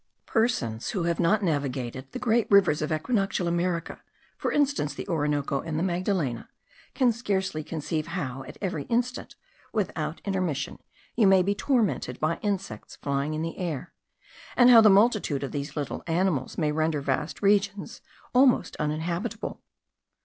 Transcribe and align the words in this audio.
Persons 0.25 0.89
who 0.89 1.03
have 1.03 1.19
not 1.19 1.43
navigated 1.43 2.11
the 2.11 2.17
great 2.17 2.47
rivers 2.49 2.81
of 2.81 2.91
equinoctial 2.91 3.47
America, 3.47 4.01
for 4.35 4.51
instance, 4.51 4.95
the 4.95 5.07
Orinoco 5.07 5.61
and 5.61 5.77
the 5.77 5.83
Magdalena, 5.83 6.49
can 6.95 7.11
scarcely 7.13 7.63
conceive 7.63 8.07
how, 8.07 8.41
at 8.47 8.57
every 8.63 8.85
instant, 8.85 9.35
without 9.71 10.19
intermission, 10.25 10.79
you 11.15 11.27
may 11.27 11.43
be 11.43 11.53
tormented 11.53 12.19
by 12.19 12.37
insects 12.41 12.95
flying 12.95 13.35
in 13.35 13.43
the 13.43 13.59
air; 13.59 13.93
and 14.57 14.71
how 14.71 14.81
the 14.81 14.89
multitude 14.89 15.43
of 15.43 15.51
these 15.51 15.75
little 15.77 16.01
animals 16.07 16.57
may 16.57 16.71
render 16.71 16.99
vast 16.99 17.43
regions 17.43 18.01
almost 18.33 18.75
uninhabitable. 18.77 19.61